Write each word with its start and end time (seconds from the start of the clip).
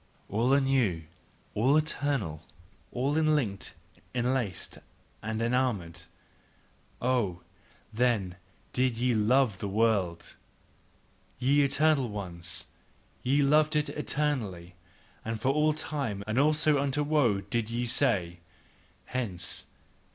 All 0.29 0.51
anew, 0.51 1.03
all 1.53 1.77
eternal, 1.77 2.41
all 2.91 3.13
enlinked, 3.19 3.73
enlaced 4.15 4.79
and 5.21 5.39
enamoured, 5.43 6.05
Oh, 6.99 7.41
then 7.93 8.37
did 8.73 8.97
ye 8.97 9.13
LOVE 9.13 9.59
the 9.59 9.67
world, 9.67 10.35
Ye 11.37 11.61
eternal 11.63 12.09
ones, 12.09 12.65
ye 13.21 13.43
love 13.43 13.75
it 13.75 13.89
eternally 13.89 14.73
and 15.23 15.39
for 15.39 15.49
all 15.49 15.71
time: 15.71 16.23
and 16.25 16.39
also 16.39 16.81
unto 16.81 17.03
woe 17.03 17.39
do 17.41 17.59
ye 17.59 17.85
say: 17.85 18.39
Hence! 19.05 19.67